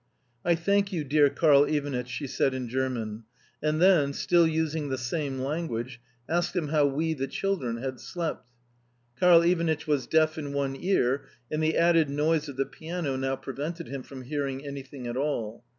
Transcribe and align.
"I 0.43 0.55
thank 0.55 0.91
you, 0.91 1.03
dear 1.03 1.29
Karl 1.29 1.65
Ivanitch," 1.65 2.09
she 2.09 2.25
said 2.25 2.55
in 2.55 2.67
German, 2.67 3.25
and 3.61 3.79
then, 3.79 4.13
still 4.13 4.47
using 4.47 4.89
the 4.89 4.97
same 4.97 5.37
language 5.37 6.01
asked 6.27 6.55
him 6.55 6.69
how 6.69 6.87
we 6.87 7.13
(the 7.13 7.27
children) 7.27 7.77
had 7.77 7.99
slept. 7.99 8.49
Karl 9.19 9.43
Ivanitch 9.43 9.85
was 9.85 10.07
deaf 10.07 10.39
in 10.39 10.53
one 10.53 10.75
ear, 10.75 11.25
and 11.51 11.61
the 11.61 11.77
added 11.77 12.09
noise 12.09 12.49
of 12.49 12.57
the 12.57 12.65
piano 12.65 13.15
now 13.15 13.35
prevented 13.35 13.89
him 13.89 14.01
from 14.01 14.23
hearing 14.23 14.65
anything 14.65 15.05
at 15.05 15.17
all. 15.17 15.63